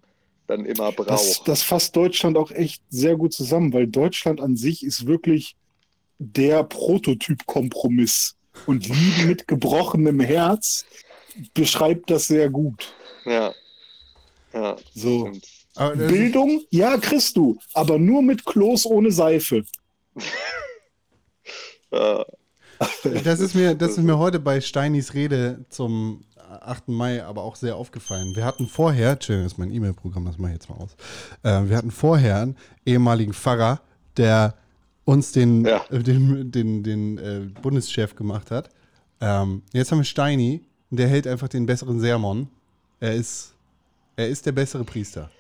dann 0.47 0.65
immer 0.65 0.93
braucht. 0.93 1.11
Das, 1.11 1.43
das 1.45 1.63
fasst 1.63 1.95
Deutschland 1.97 2.37
auch 2.37 2.51
echt 2.51 2.83
sehr 2.89 3.17
gut 3.17 3.33
zusammen, 3.33 3.73
weil 3.73 3.87
Deutschland 3.87 4.41
an 4.41 4.57
sich 4.57 4.85
ist 4.85 5.07
wirklich 5.07 5.57
der 6.19 6.65
Prototyp-Kompromiss. 6.65 8.35
Und 8.67 8.89
Lieben 8.89 9.29
mit 9.29 9.47
gebrochenem 9.47 10.19
Herz 10.21 10.85
beschreibt 11.55 12.11
das 12.11 12.27
sehr 12.27 12.51
gut. 12.51 12.93
Ja. 13.25 13.55
Ja, 14.53 14.77
So. 14.95 15.31
Bildung, 15.95 16.63
ja, 16.71 16.97
kriegst 16.97 17.37
du, 17.37 17.59
aber 17.73 17.99
nur 17.99 18.23
mit 18.23 18.45
Klos 18.45 18.85
ohne 18.85 19.13
Seife. 19.13 19.65
Ja, 21.91 22.23
das, 23.25 23.41
ist 23.41 23.55
mir, 23.55 23.75
das 23.75 23.93
ist 23.93 23.99
mir 24.05 24.19
heute 24.19 24.39
bei 24.41 24.61
Steinis 24.61 25.15
Rede 25.15 25.65
zum 25.69 26.25
8. 26.61 26.89
Mai 26.89 27.25
aber 27.25 27.43
auch 27.43 27.57
sehr 27.57 27.77
aufgefallen. 27.77 28.35
Wir 28.37 28.45
hatten 28.45 28.67
vorher, 28.67 29.13
Entschuldigung, 29.13 29.45
das 29.45 29.53
ist 29.55 29.59
mein 29.59 29.71
E-Mail-Programm, 29.71 30.25
das 30.25 30.39
mache 30.39 30.53
ich 30.53 30.55
jetzt 30.59 30.71
mal 30.71 30.77
aus. 30.77 30.97
Äh, 31.43 31.69
wir 31.69 31.77
hatten 31.77 31.91
vorher 31.91 32.41
einen 32.41 32.57
ehemaligen 32.87 33.33
Pfarrer, 33.35 33.81
der 34.17 34.55
uns 35.05 35.33
den, 35.33 35.65
Ja. 35.65 35.85
äh, 35.91 36.03
den, 36.03 36.51
den, 36.51 36.83
den 36.83 37.19
äh, 37.19 37.41
Bundeschef 37.63 38.15
gemacht 38.15 38.51
hat. 38.51 38.71
Ähm, 39.21 39.63
jetzt 39.73 39.91
haben 39.91 39.99
wir 39.99 40.05
Steini, 40.05 40.63
der 40.91 41.09
hält 41.09 41.27
einfach 41.27 41.49
den 41.49 41.67
besseren 41.67 42.01
Sermon. 42.01 42.49
Er 43.01 43.15
ist, 43.15 43.55
er 44.17 44.29
ist 44.29 44.47
der 44.47 44.53
bessere 44.53 44.85
Priester. 44.85 45.31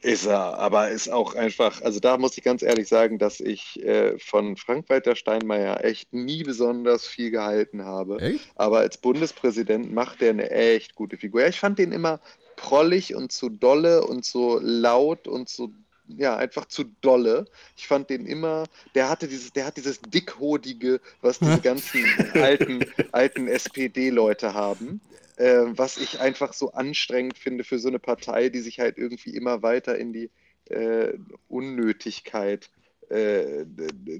Ist 0.00 0.26
er, 0.26 0.58
aber 0.58 0.90
ist 0.90 1.08
auch 1.08 1.34
einfach, 1.34 1.82
also 1.82 1.98
da 1.98 2.18
muss 2.18 2.38
ich 2.38 2.44
ganz 2.44 2.62
ehrlich 2.62 2.86
sagen, 2.86 3.18
dass 3.18 3.40
ich 3.40 3.82
äh, 3.82 4.16
von 4.18 4.56
Frank-Walter 4.56 5.16
Steinmeier 5.16 5.84
echt 5.84 6.12
nie 6.12 6.44
besonders 6.44 7.04
viel 7.06 7.32
gehalten 7.32 7.84
habe. 7.84 8.20
Echt? 8.20 8.48
Aber 8.54 8.78
als 8.78 8.98
Bundespräsident 8.98 9.92
macht 9.92 10.22
er 10.22 10.30
eine 10.30 10.50
echt 10.50 10.94
gute 10.94 11.16
Figur. 11.16 11.40
Ja, 11.40 11.48
ich 11.48 11.58
fand 11.58 11.80
den 11.80 11.90
immer 11.90 12.20
prollig 12.54 13.16
und 13.16 13.32
zu 13.32 13.48
dolle 13.48 14.04
und 14.04 14.24
so 14.24 14.60
laut 14.62 15.26
und 15.26 15.48
so, 15.48 15.70
ja, 16.08 16.36
einfach 16.36 16.66
zu 16.66 16.84
dolle. 17.00 17.46
Ich 17.76 17.86
fand 17.86 18.10
den 18.10 18.26
immer, 18.26 18.64
der 18.94 19.08
hatte 19.08 19.28
dieses, 19.28 19.52
der 19.52 19.66
hat 19.66 19.76
dieses 19.76 20.00
dickhodige, 20.00 21.00
was 21.20 21.38
diese 21.38 21.60
ganzen 21.62 22.04
alten, 22.34 22.84
alten 23.12 23.48
SPD-Leute 23.48 24.54
haben. 24.54 25.00
Äh, 25.36 25.66
was 25.68 25.98
ich 25.98 26.18
einfach 26.18 26.52
so 26.52 26.72
anstrengend 26.72 27.38
finde 27.38 27.62
für 27.62 27.78
so 27.78 27.88
eine 27.88 28.00
Partei, 28.00 28.48
die 28.48 28.60
sich 28.60 28.80
halt 28.80 28.98
irgendwie 28.98 29.36
immer 29.36 29.62
weiter 29.62 29.96
in 29.96 30.12
die 30.12 30.30
äh, 30.68 31.12
Unnötigkeit 31.48 32.70
äh, 33.10 33.64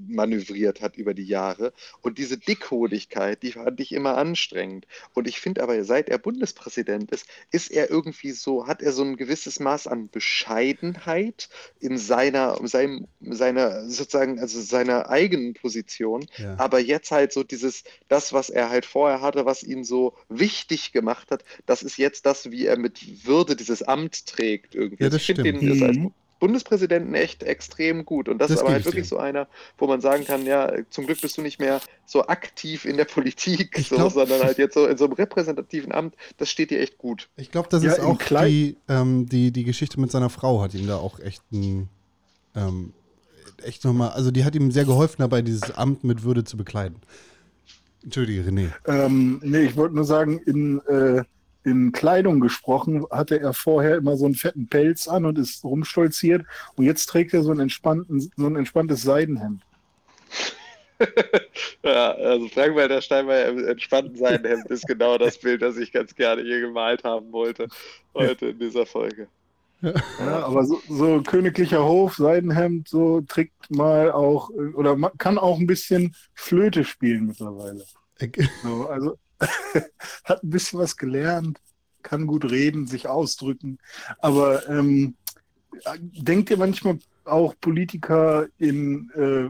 manövriert 0.07 0.81
hat 0.81 0.95
über 0.97 1.13
die 1.13 1.25
Jahre. 1.25 1.73
Und 2.01 2.17
diese 2.17 2.37
Dickhodigkeit, 2.37 3.43
die 3.43 3.51
fand 3.53 3.79
ich 3.79 3.91
immer 3.91 4.17
anstrengend. 4.17 4.85
Und 5.13 5.27
ich 5.27 5.39
finde 5.39 5.63
aber, 5.63 5.83
seit 5.83 6.09
er 6.09 6.17
Bundespräsident 6.17 7.11
ist, 7.11 7.27
ist 7.51 7.71
er 7.71 7.89
irgendwie 7.89 8.31
so, 8.31 8.67
hat 8.67 8.81
er 8.81 8.91
so 8.91 9.03
ein 9.03 9.17
gewisses 9.17 9.59
Maß 9.59 9.87
an 9.87 10.09
Bescheidenheit 10.09 11.49
in 11.79 11.97
seiner, 11.97 12.59
seinem, 12.67 13.07
seiner, 13.21 13.89
sozusagen, 13.89 14.39
also 14.39 14.61
seiner 14.61 15.09
eigenen 15.09 15.53
Position. 15.53 16.25
Ja. 16.37 16.55
Aber 16.59 16.79
jetzt 16.79 17.11
halt 17.11 17.31
so 17.33 17.43
dieses, 17.43 17.83
das, 18.07 18.33
was 18.33 18.49
er 18.49 18.69
halt 18.69 18.85
vorher 18.85 19.21
hatte, 19.21 19.45
was 19.45 19.63
ihn 19.63 19.83
so 19.83 20.13
wichtig 20.29 20.91
gemacht 20.91 21.31
hat, 21.31 21.43
das 21.65 21.83
ist 21.83 21.97
jetzt 21.97 22.25
das, 22.25 22.51
wie 22.51 22.65
er 22.65 22.77
mit 22.77 23.25
Würde 23.25 23.55
dieses 23.55 23.83
Amt 23.83 24.25
trägt 24.25 24.75
irgendwie. 24.75 25.03
Ja, 25.03 25.09
Also 25.09 25.17
das 25.17 25.21
ich 25.29 25.35
stimmt. 25.35 25.45
den 25.45 25.61
ist 25.61 25.81
als, 25.81 25.97
Mhm. 25.97 26.13
Bundespräsidenten 26.39 27.13
echt 27.15 27.43
extrem 27.43 28.05
gut. 28.05 28.29
Und 28.29 28.39
das, 28.39 28.47
Das 28.47 28.55
ist 28.57 28.61
aber 28.61 28.71
halt 28.71 28.79
ich 28.81 28.85
wirklich 28.85 29.03
dir. 29.05 29.09
so 29.09 29.17
einer, 29.17 29.47
wo 29.77 29.87
man 29.87 30.01
sagen 30.01 30.25
kann, 30.25 30.45
ja, 30.45 30.71
zum 30.89 31.05
Glück 31.05 31.21
bist 31.21 31.37
du 31.37 31.41
nicht 31.41 31.59
mehr 31.59 31.81
so 32.05 32.25
aktiv 32.27 32.85
in 32.85 32.97
der 32.97 33.05
Politik, 33.05 33.77
so, 33.77 33.95
glaub- 33.97 34.11
sondern 34.13 34.41
halt 34.41 34.57
jetzt 34.57 34.73
so 34.73 34.85
in 34.87 34.97
so 34.97 35.05
einem 35.05 35.13
repräsentativen 35.13 35.91
Amt, 35.91 36.15
das 36.37 36.49
steht 36.49 36.71
dir 36.71 36.79
echt 36.79 36.97
gut. 36.97 37.29
Ich 37.35 37.51
glaube, 37.51 37.67
das 37.69 37.83
Ja, 37.83 37.93
ist 37.93 37.99
auch 37.99 38.17
die, 38.17 38.77
ähm, 38.87 39.27
die, 39.27 39.51
die 39.51 39.63
Geschichte 39.63 39.99
mit 39.99 40.11
seiner 40.11 40.29
Frau 40.29 40.61
hat 40.61 40.73
ihm 40.73 40.87
da 40.87 40.97
auch 40.97 41.19
echt 41.19 41.43
ein, 41.51 41.89
ähm, 42.55 42.93
echt 43.63 43.83
nochmal, 43.83 44.11
also 44.11 44.31
die 44.31 44.45
hat 44.45 44.55
ihm 44.55 44.71
sehr 44.71 44.85
geholfen 44.85 45.17
dabei, 45.19 45.41
dieses 45.41 45.71
Amt 45.71 46.03
mit 46.03 46.23
Würde 46.23 46.43
zu 46.45 46.55
bekleiden. 46.57 46.97
Entschuldige, 48.03 48.43
René. 48.49 48.69
Ähm, 48.87 49.41
nee, 49.43 49.63
ich 49.63 49.75
wollte 49.75 49.95
nur 49.95 50.05
sagen, 50.05 50.39
in, 50.45 50.79
äh, 50.87 51.23
in 51.69 51.91
Kleidung 51.91 52.39
gesprochen, 52.39 53.05
hatte 53.11 53.39
er 53.39 53.53
vorher 53.53 53.97
immer 53.97 54.17
so 54.17 54.25
einen 54.25 54.35
fetten 54.35 54.67
Pelz 54.67 55.07
an 55.07 55.25
und 55.25 55.37
ist 55.37 55.63
rumstolziert. 55.63 56.45
Und 56.75 56.85
jetzt 56.85 57.05
trägt 57.07 57.33
er 57.33 57.43
so 57.43 57.51
ein, 57.51 57.59
entspannten, 57.59 58.31
so 58.35 58.47
ein 58.47 58.55
entspanntes 58.55 59.01
Seidenhemd. 59.01 59.61
Ja, 61.81 62.11
also 62.11 62.49
Frank-Walter 62.49 63.01
Steinmeier 63.01 63.47
im 63.47 63.65
entspannten 63.65 64.17
Seidenhemd 64.17 64.65
ist 64.65 64.85
genau 64.85 65.17
das 65.17 65.37
Bild, 65.37 65.61
das 65.61 65.77
ich 65.77 65.93
ganz 65.93 66.13
gerne 66.13 66.41
hier 66.41 66.59
gemalt 66.59 67.05
haben 67.05 67.31
wollte, 67.31 67.69
heute 68.13 68.47
in 68.47 68.59
dieser 68.59 68.85
Folge. 68.85 69.29
Ja, 69.81 69.93
aber 70.43 70.65
so, 70.65 70.81
so 70.89 71.21
königlicher 71.21 71.85
Hof, 71.85 72.15
Seidenhemd, 72.15 72.89
so 72.89 73.21
trägt 73.21 73.71
mal 73.71 74.11
auch, 74.11 74.49
oder 74.49 74.97
man 74.97 75.17
kann 75.17 75.37
auch 75.37 75.57
ein 75.57 75.67
bisschen 75.67 76.15
Flöte 76.33 76.83
spielen 76.83 77.27
mittlerweile. 77.27 77.85
So, 78.63 78.87
also 78.87 79.17
hat 80.23 80.43
ein 80.43 80.49
bisschen 80.49 80.79
was 80.79 80.97
gelernt, 80.97 81.59
kann 82.03 82.27
gut 82.27 82.45
reden, 82.49 82.87
sich 82.87 83.07
ausdrücken. 83.07 83.79
Aber 84.19 84.67
ähm, 84.69 85.15
denkt 85.93 86.49
ihr 86.49 86.57
manchmal 86.57 86.99
auch 87.25 87.55
Politiker 87.59 88.47
in, 88.57 89.11
äh, 89.15 89.49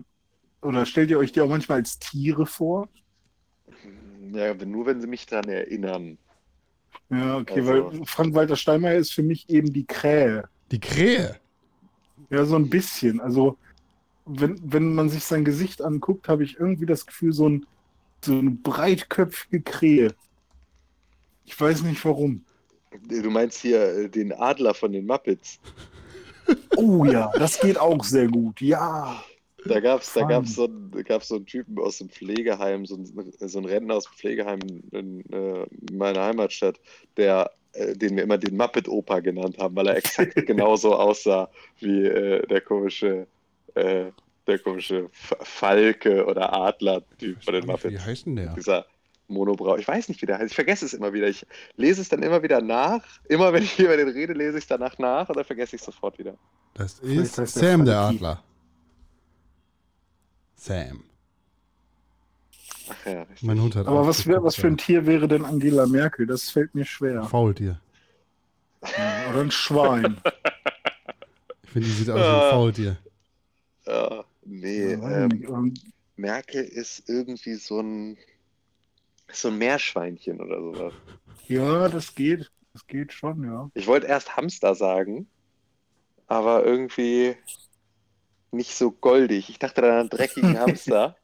oder 0.65 0.85
stellt 0.85 1.09
ihr 1.09 1.19
euch 1.19 1.31
die 1.31 1.41
auch 1.41 1.49
manchmal 1.49 1.79
als 1.79 1.99
Tiere 1.99 2.45
vor? 2.45 2.89
Ja, 4.31 4.53
nur 4.53 4.85
wenn 4.85 5.01
sie 5.01 5.07
mich 5.07 5.25
daran 5.25 5.49
erinnern. 5.49 6.17
Ja, 7.09 7.37
okay, 7.37 7.61
Also- 7.61 7.91
weil 7.91 8.05
Frank-Walter 8.05 8.55
Steinmeier 8.55 8.97
ist 8.99 9.13
für 9.13 9.23
mich 9.23 9.49
eben 9.49 9.73
die 9.73 9.85
Krähe. 9.85 10.47
Die 10.71 10.79
Krähe. 10.79 11.39
Ja, 12.29 12.45
so 12.45 12.55
ein 12.55 12.69
bisschen. 12.69 13.21
Also, 13.21 13.57
wenn, 14.25 14.59
wenn 14.63 14.93
man 14.93 15.09
sich 15.09 15.23
sein 15.23 15.43
Gesicht 15.43 15.81
anguckt, 15.81 16.27
habe 16.27 16.43
ich 16.43 16.59
irgendwie 16.59 16.85
das 16.85 17.07
Gefühl, 17.07 17.33
so, 17.33 17.49
ein, 17.49 17.65
so 18.23 18.33
eine 18.37 18.51
breitköpfige 18.51 19.61
Krähe. 19.61 20.13
Ich 21.45 21.59
weiß 21.59 21.83
nicht 21.83 22.03
warum. 22.05 22.43
Du 23.07 23.29
meinst 23.29 23.61
hier 23.61 23.81
äh, 23.83 24.09
den 24.09 24.33
Adler 24.33 24.73
von 24.73 24.91
den 24.91 25.05
Muppets. 25.05 25.59
Oh 26.75 27.05
ja, 27.05 27.31
das 27.37 27.59
geht 27.59 27.77
auch 27.77 28.03
sehr 28.03 28.27
gut. 28.27 28.61
Ja. 28.61 29.23
Da 29.65 29.79
gab 29.81 30.01
es 30.01 30.13
da 30.13 30.21
Fun. 30.21 30.29
gab's 30.29 30.55
so, 30.55 30.65
einen- 30.65 30.89
da 30.91 31.01
gab's 31.01 31.27
so 31.27 31.35
einen 31.35 31.45
Typen 31.45 31.77
aus 31.79 31.97
dem 31.97 32.09
Pflegeheim, 32.09 32.85
so 32.85 32.95
einen, 32.95 33.05
so 33.39 33.57
einen 33.59 33.67
Rentner 33.67 33.95
aus 33.95 34.05
dem 34.05 34.13
Pflegeheim 34.13 34.59
in, 34.91 35.21
äh, 35.33 35.65
meiner 35.91 36.23
Heimatstadt, 36.23 36.79
der, 37.17 37.51
äh, 37.73 37.93
den 37.95 38.15
wir 38.15 38.23
immer 38.23 38.37
den 38.37 38.55
Muppet-Opa 38.55 39.19
genannt 39.19 39.57
haben, 39.59 39.75
weil 39.75 39.87
er 39.87 39.97
exakt 39.97 40.33
genauso 40.47 40.95
aussah 40.95 41.49
wie 41.79 42.05
äh, 42.05 42.47
der 42.47 42.61
komische, 42.61 43.27
äh, 43.75 44.05
der 44.49 44.59
komische 44.59 45.09
Falke 45.13 46.25
oder 46.25 46.51
Adler-Typ 46.53 47.43
von 47.43 47.53
den 47.53 47.63
Wie 47.63 47.67
Muppets. 47.67 48.05
heißt 48.05 48.25
denn 48.25 48.35
der? 48.35 48.53
Dieser 48.55 48.85
Monobrau. 49.27 49.77
Ich 49.77 49.87
weiß 49.87 50.09
nicht, 50.09 50.21
wie 50.21 50.25
der 50.25 50.37
heißt. 50.39 50.49
Ich 50.51 50.55
vergesse 50.55 50.85
es 50.85 50.93
immer 50.93 51.13
wieder. 51.13 51.27
Ich 51.27 51.45
lese 51.75 52.01
es 52.01 52.09
dann 52.09 52.23
immer 52.23 52.41
wieder 52.41 52.61
nach. 52.61 53.01
Immer 53.27 53.53
wenn 53.53 53.63
ich 53.63 53.77
über 53.79 53.95
den 53.95 54.09
rede, 54.09 54.33
lese 54.33 54.57
ich 54.57 54.63
es 54.63 54.67
danach 54.67 54.97
nach 54.97 55.29
und 55.29 55.37
dann 55.37 55.45
vergesse 55.45 55.75
ich 55.75 55.81
es 55.81 55.85
sofort 55.85 56.17
wieder. 56.17 56.33
Das 56.73 56.99
ist 56.99 57.37
der 57.37 57.45
Sam 57.47 57.85
der 57.85 57.95
Falki. 58.01 58.15
Adler. 58.17 58.43
Sam. 60.55 61.03
Ach 62.89 63.05
ja, 63.05 63.21
richtig. 63.21 63.43
Mein 63.43 63.61
Hund 63.61 63.75
hat 63.75 63.85
Aber 63.87 64.01
auch 64.01 64.07
was, 64.07 64.25
wär, 64.25 64.43
was 64.43 64.55
für 64.55 64.67
ein 64.67 64.77
Tier 64.77 65.05
wäre 65.05 65.27
denn 65.27 65.45
Angela 65.45 65.85
Merkel? 65.85 66.25
Das 66.25 66.49
fällt 66.49 66.73
mir 66.73 66.85
schwer. 66.85 67.23
Faultier. 67.23 67.79
Ja, 68.83 69.29
Oder 69.31 69.41
ein 69.41 69.51
Schwein. 69.51 70.17
Ich 71.63 71.69
finde, 71.69 71.87
die 71.87 71.93
sieht 71.93 72.09
aus 72.09 72.17
wie 72.17 72.23
Ah. 72.23 72.45
ein 72.45 72.51
Faultier. 72.51 72.97
Ja, 73.89 74.23
nee, 74.45 74.93
ähm, 74.93 75.73
Merkel 76.15 76.63
ist 76.63 77.09
irgendwie 77.09 77.55
so 77.55 77.79
ein, 77.79 78.17
so 79.31 79.47
ein 79.47 79.57
Meerschweinchen 79.57 80.39
oder 80.39 80.61
sowas. 80.61 80.93
Ja, 81.47 81.87
das 81.87 82.13
geht. 82.13 82.51
Das 82.73 82.85
geht 82.85 83.13
schon, 83.13 83.43
ja. 83.43 83.71
Ich 83.73 83.87
wollte 83.87 84.05
erst 84.05 84.37
Hamster 84.37 84.75
sagen, 84.75 85.27
aber 86.27 86.63
irgendwie 86.63 87.35
nicht 88.51 88.75
so 88.75 88.91
goldig. 88.91 89.49
Ich 89.49 89.57
dachte 89.57 89.81
dann 89.81 89.91
an 89.91 89.99
einen 90.01 90.09
dreckigen 90.09 90.59
Hamster. 90.59 91.15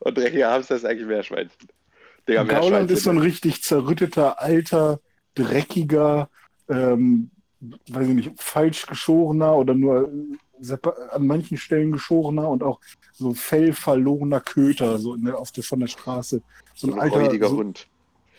Und 0.00 0.16
dreckiger 0.16 0.50
Hamster 0.50 0.76
ist 0.76 0.86
eigentlich 0.86 1.06
Meerschweinchen. 1.06 1.68
Digga, 2.26 2.44
Gauland 2.44 2.90
ist 2.90 3.04
so 3.04 3.10
ein 3.10 3.16
Meerschweinchen. 3.16 3.50
richtig 3.50 3.62
zerrütteter, 3.62 4.40
alter, 4.40 5.00
dreckiger, 5.34 6.30
ähm, 6.68 7.30
weiß 7.60 8.08
ich 8.08 8.14
nicht, 8.14 8.30
falsch 8.36 8.86
geschorener 8.86 9.54
oder 9.54 9.74
nur 9.74 10.08
äh, 10.08 10.36
an 11.12 11.26
manchen 11.26 11.56
Stellen 11.58 11.92
geschorener 11.92 12.48
und 12.48 12.62
auch 12.62 12.80
so 13.12 13.34
fellverlorener 13.34 14.40
Köter 14.40 14.98
so 14.98 15.14
in 15.14 15.24
der, 15.24 15.38
auf 15.38 15.52
der, 15.52 15.64
von 15.64 15.80
der 15.80 15.88
Straße. 15.88 16.42
So 16.74 16.88
So 16.88 16.94
ein 16.94 17.00
ein 17.00 17.08
räudiger 17.08 17.48
so, 17.48 17.56
Hund. 17.56 17.88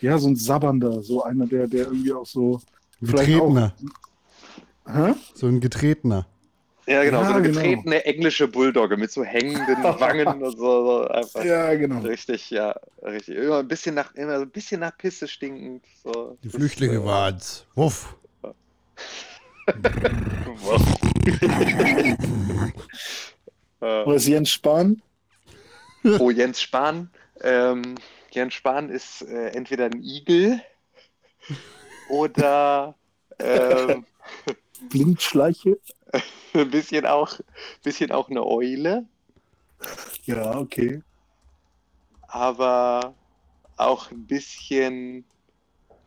Ja, 0.01 0.17
so 0.19 0.27
ein 0.29 0.35
sabbernder, 0.35 1.01
so 1.03 1.23
einer, 1.23 1.47
der, 1.47 1.67
der 1.67 1.87
irgendwie 1.87 2.13
auch 2.13 2.25
so. 2.25 2.61
Getretener. 3.01 3.73
Hä? 4.87 5.15
So 5.33 5.47
ein 5.47 5.59
Getretener. 5.59 6.27
Ja, 6.87 7.03
genau, 7.03 7.23
Ja, 7.23 7.25
so 7.25 7.33
eine 7.33 7.41
genau. 7.41 7.61
getretene 7.61 8.05
englische 8.05 8.47
Bulldogge 8.47 8.97
mit 8.97 9.11
so 9.11 9.23
hängenden 9.23 9.83
Wangen 9.99 10.41
und 10.41 10.57
so, 10.57 10.85
so 10.85 11.07
einfach. 11.09 11.43
Ja, 11.43 11.75
genau. 11.75 11.99
Richtig, 11.99 12.49
ja, 12.49 12.75
richtig. 13.03 13.35
Immer 13.37 13.59
ein 13.59 13.67
bisschen 13.67 13.95
nach, 13.95 14.13
immer 14.15 14.37
so 14.37 14.43
ein 14.43 14.51
bisschen 14.51 14.79
nach 14.81 14.97
Pisse 14.97 15.27
stinkend. 15.27 15.85
So. 16.03 16.37
Die 16.43 16.49
Flüchtlinge 16.49 17.03
waren's. 17.03 17.67
Wuff. 17.75 18.15
wow. 20.45 20.96
Oder 23.79 24.15
ist 24.15 24.27
Jens 24.27 24.49
Spahn? 24.51 25.01
oh, 26.19 26.31
Jens 26.31 26.61
Spahn. 26.61 27.09
Ähm, 27.41 27.95
Jens 28.31 28.53
Spahn 28.55 28.89
ist 28.89 29.21
äh, 29.23 29.49
entweder 29.49 29.85
ein 29.85 30.01
Igel 30.03 30.61
oder 32.09 32.95
ähm, 33.39 34.05
Blindschleiche? 34.89 35.77
ein 36.53 36.71
bisschen 36.71 37.05
auch, 37.05 37.39
bisschen 37.83 38.11
auch 38.11 38.29
eine 38.29 38.45
Eule, 38.45 39.05
Ja, 40.25 40.57
okay. 40.57 41.01
aber 42.27 43.13
auch 43.77 44.11
ein 44.11 44.25
bisschen 44.25 45.25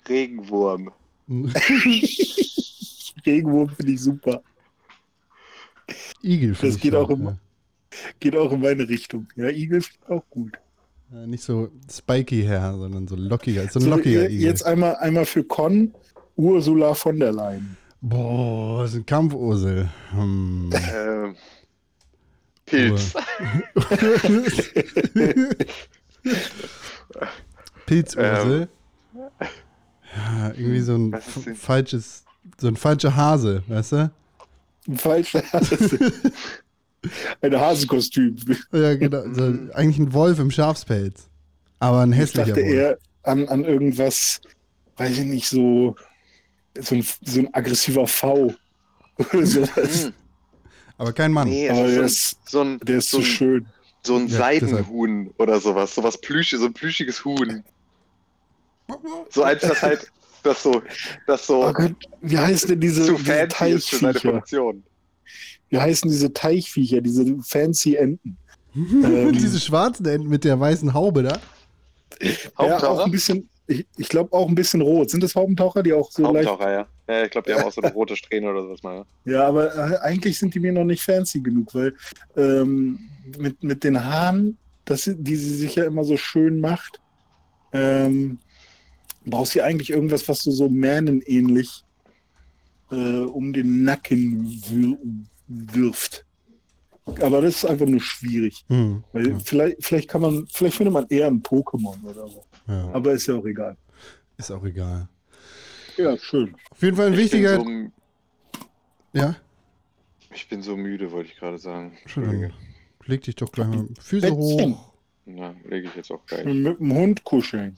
Regenwurm. 0.08 0.92
Regenwurm 3.26 3.68
finde 3.70 3.92
ich 3.92 4.00
super. 4.00 4.42
Igel. 6.22 6.52
Das 6.52 6.62
ich 6.76 6.80
geht 6.80 6.94
auch 6.94 7.10
immer. 7.10 7.38
Geht 8.20 8.36
auch 8.36 8.52
in 8.52 8.60
meine 8.60 8.88
Richtung. 8.88 9.26
Ja, 9.36 9.48
Igel 9.48 9.80
finde 9.82 9.98
ich 10.04 10.10
auch 10.10 10.24
gut. 10.30 10.52
Ja, 11.12 11.26
nicht 11.26 11.42
so 11.42 11.68
spiky 11.90 12.42
her, 12.42 12.74
sondern 12.78 13.08
so 13.08 13.16
lockiger. 13.16 13.66
So 13.68 13.80
ein 13.80 13.82
So, 13.84 13.90
lockiger 13.90 14.30
Igel. 14.30 14.40
jetzt 14.46 14.64
einmal, 14.64 14.96
einmal 14.96 15.26
für 15.26 15.42
Con, 15.42 15.92
Ursula 16.36 16.94
von 16.94 17.18
der 17.18 17.32
Leyen. 17.32 17.76
Boah, 18.00 18.82
das 18.82 18.92
ist 18.92 18.98
ein 18.98 19.06
Kampfursel. 19.06 19.88
Hm. 20.12 20.70
Ähm, 20.94 21.36
Pilz. 22.64 23.12
Pilzursel. 27.86 28.68
Ja, 30.16 30.48
irgendwie 30.56 30.80
so 30.80 30.94
ein 30.96 31.14
falsches, 31.54 32.24
so 32.58 32.68
ein 32.68 32.76
falscher 32.76 33.14
Hase, 33.16 33.62
weißt 33.68 33.92
du? 33.92 34.10
Ein 34.88 34.98
falscher 34.98 35.42
Hase. 35.52 36.12
Ein 37.40 37.58
Hasenkostüm. 37.58 38.36
Ja, 38.72 38.94
genau. 38.96 39.22
So, 39.32 39.42
eigentlich 39.72 39.98
ein 39.98 40.12
Wolf 40.12 40.38
im 40.38 40.50
Schafspelz. 40.50 41.28
Aber 41.78 42.00
ein 42.00 42.12
Ich 42.12 42.18
hässlicher 42.18 42.54
dachte 42.54 42.62
Wolf. 42.66 42.74
eher 42.74 42.98
an, 43.22 43.48
an 43.48 43.64
irgendwas, 43.64 44.40
weiß 44.96 45.18
ich 45.18 45.24
nicht, 45.24 45.48
so, 45.48 45.96
so, 46.78 46.94
ein, 46.94 47.06
so 47.22 47.40
ein 47.40 47.54
aggressiver 47.54 48.06
V. 48.06 48.54
Oder 49.18 49.46
sowas. 49.46 50.04
Hm, 50.04 50.12
Aber 50.98 51.12
kein 51.14 51.32
Mann. 51.32 51.48
nee, 51.48 51.70
Aber 51.70 51.86
der 51.86 52.02
ist 52.04 52.38
so 52.48 52.60
ein, 52.62 52.78
der 52.80 52.98
ist 52.98 53.10
so 53.10 53.18
so 53.18 53.22
ein, 53.22 53.24
schön. 53.24 53.66
so 54.02 54.16
ein 54.16 54.28
Ja, 54.28 54.38
Seidenhuhn 54.38 55.32
oder 55.38 55.58
sowas. 55.60 55.94
Sowas 55.94 56.20
Plüsche, 56.20 56.58
so 56.58 56.66
ein 56.66 56.74
plüschiges 56.74 57.24
Huhn. 57.24 57.64
So 59.30 59.42
eins, 59.42 59.62
das 59.62 59.82
halt, 59.82 60.10
das 60.42 60.62
so, 60.62 60.82
das 61.26 61.46
so 61.46 61.66
Oh 61.66 61.72
Gott, 61.72 61.94
wie 62.20 62.38
heißen 62.38 62.68
denn 62.68 62.80
diese, 62.80 63.04
zu 63.04 63.14
diese 63.14 63.24
fancy 63.24 63.70
ist 63.70 63.88
für 63.90 63.96
seine 63.96 64.12
Teichviecher? 64.12 64.32
Funktion. 64.32 64.84
Wie 65.68 65.78
heißen 65.78 66.10
diese 66.10 66.32
Teichviecher, 66.32 67.00
diese 67.00 67.36
fancy 67.42 67.96
Enten? 67.96 68.36
ähm, 68.74 69.32
Diese 69.32 69.60
schwarzen 69.60 70.06
Enten 70.06 70.28
mit 70.28 70.44
der 70.44 70.58
weißen 70.58 70.92
Haube 70.94 71.22
da. 71.22 71.38
Ja, 72.58 72.82
auch 72.88 73.04
ein 73.04 73.10
bisschen, 73.10 73.48
ich, 73.66 73.86
ich 73.96 74.08
glaube 74.08 74.32
auch 74.32 74.48
ein 74.48 74.54
bisschen 74.54 74.80
rot. 74.80 75.10
Sind 75.10 75.22
das 75.22 75.34
Haubentaucher, 75.34 75.82
die 75.82 75.92
auch 75.92 76.10
so 76.10 76.30
leicht. 76.32 76.48
Haupttaucher, 76.48 76.72
ja. 76.72 76.86
Ja, 77.08 77.24
ich 77.24 77.30
glaube, 77.30 77.50
die 77.50 77.56
haben 77.56 77.64
auch 77.64 77.72
so 77.72 77.80
eine 77.80 77.92
rote 77.94 78.16
Strähne 78.16 78.50
oder 78.50 78.62
sowas 78.62 78.82
mal. 78.82 79.04
Ja, 79.24 79.46
aber 79.46 79.74
äh, 79.74 79.98
eigentlich 79.98 80.38
sind 80.38 80.54
die 80.54 80.60
mir 80.60 80.72
noch 80.72 80.84
nicht 80.84 81.02
fancy 81.02 81.40
genug, 81.40 81.74
weil 81.74 81.94
ähm, 82.36 82.98
mit, 83.38 83.62
mit 83.62 83.84
den 83.84 84.04
Haaren, 84.04 84.58
das, 84.84 85.10
die 85.12 85.36
sie 85.36 85.54
sich 85.56 85.76
ja 85.76 85.84
immer 85.84 86.04
so 86.04 86.16
schön 86.16 86.60
macht, 86.60 87.00
ähm, 87.72 88.38
brauchst 89.26 89.54
du 89.54 89.62
eigentlich 89.64 89.90
irgendwas, 89.90 90.28
was 90.28 90.42
du 90.42 90.50
so 90.50 90.68
mähnenähnlich 90.68 91.84
äh, 92.90 92.94
um 93.20 93.52
den 93.52 93.84
Nacken 93.84 94.46
wir 94.68 94.98
wirft. 95.48 96.24
Aber 97.20 97.40
das 97.42 97.56
ist 97.56 97.64
einfach 97.64 97.86
nur 97.86 98.00
schwierig. 98.00 98.64
Hm. 98.68 99.02
Weil 99.12 99.28
Ja. 99.30 99.38
vielleicht, 99.40 99.84
vielleicht 99.84 100.08
kann 100.08 100.20
man, 100.20 100.46
vielleicht 100.48 100.76
findet 100.76 100.94
man 100.94 101.06
eher 101.08 101.26
ein 101.26 101.42
Pokémon 101.42 102.02
oder 102.04 102.28
so. 102.28 102.44
Ja, 102.68 102.90
Aber 102.92 103.12
ist 103.12 103.26
ja 103.26 103.34
auch 103.34 103.44
egal. 103.46 103.76
ist 104.38 104.50
auch 104.50 104.64
egal. 104.64 105.08
Ja, 105.96 106.16
schön. 106.16 106.54
Auf 106.70 106.82
jeden 106.82 106.96
Fall 106.96 107.08
ein 107.08 107.12
Ich 107.14 107.30
bin, 107.30 107.42
wichtiger. 107.42 107.56
so, 107.56 107.90
Ja, 109.12 109.36
ich 110.32 110.48
bin 110.48 110.62
so 110.62 110.76
müde, 110.76 111.10
wollte 111.10 111.30
ich 111.30 111.36
gerade 111.36 111.58
sagen. 111.58 111.96
schon. 112.06 112.22
Entschuldige. 112.24 112.54
Leg 113.06 113.22
dich 113.22 113.34
doch 113.34 113.50
gleich 113.50 113.66
mal 113.66 113.88
Füße 114.00 114.26
Bettchen. 114.28 114.36
hoch. 114.74 114.92
Na, 115.26 115.54
lege 115.68 115.88
ich 115.88 115.96
jetzt 115.96 116.12
auch 116.12 116.24
gleich. 116.26 116.44
Mit 116.44 116.78
dem 116.78 116.94
Hund 116.94 117.24
kuscheln. 117.24 117.76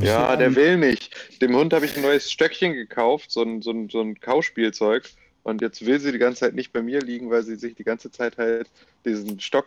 Ja, 0.00 0.36
der 0.36 0.54
will 0.56 0.76
nicht. 0.76 1.14
Dem 1.40 1.54
Hund 1.54 1.72
habe 1.72 1.84
ich 1.84 1.96
ein 1.96 2.02
neues 2.02 2.30
Stöckchen 2.30 2.74
gekauft, 2.74 3.30
so 3.30 3.42
ein, 3.42 3.62
so 3.62 3.70
ein, 3.70 3.88
so 3.88 4.00
ein 4.00 4.18
Kauspielzeug. 4.20 5.08
Und 5.42 5.60
jetzt 5.60 5.84
will 5.84 6.00
sie 6.00 6.10
die 6.10 6.18
ganze 6.18 6.40
Zeit 6.40 6.54
nicht 6.54 6.72
bei 6.72 6.82
mir 6.82 7.00
liegen, 7.00 7.30
weil 7.30 7.42
sie 7.42 7.56
sich 7.56 7.74
die 7.74 7.84
ganze 7.84 8.10
Zeit 8.10 8.38
halt 8.38 8.70
diesen 9.04 9.38
Stock 9.40 9.66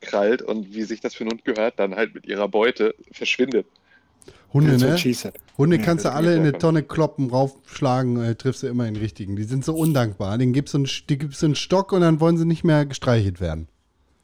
krallt 0.00 0.42
und 0.42 0.74
wie 0.74 0.82
sich 0.82 1.00
das 1.00 1.14
für 1.14 1.24
einen 1.24 1.32
Hund 1.32 1.44
gehört, 1.44 1.78
dann 1.78 1.96
halt 1.96 2.14
mit 2.14 2.26
ihrer 2.26 2.48
Beute 2.48 2.94
verschwindet. 3.10 3.66
Hunde, 4.52 4.78
ne? 4.78 4.96
Hunde 5.58 5.78
kannst 5.78 6.04
du 6.04 6.12
alle 6.12 6.34
in 6.34 6.40
eine. 6.40 6.56
Tonne 6.56 6.82
kloppen, 6.82 7.30
raufschlagen, 7.30 8.22
äh, 8.22 8.34
triffst 8.34 8.62
du 8.62 8.66
immer 8.66 8.84
den 8.84 8.96
richtigen. 8.96 9.36
Die 9.36 9.44
sind 9.44 9.64
so 9.64 9.74
undankbar. 9.74 10.38
Den 10.38 10.52
gibst 10.52 10.74
du 10.74 10.78
einen, 10.78 10.88
die 11.08 11.18
gibst 11.18 11.42
du 11.42 11.46
einen 11.46 11.54
Stock 11.54 11.92
und 11.92 12.00
dann 12.00 12.20
wollen 12.20 12.38
sie 12.38 12.46
nicht 12.46 12.64
mehr 12.64 12.86
gestreichelt 12.86 13.40
werden. 13.40 13.68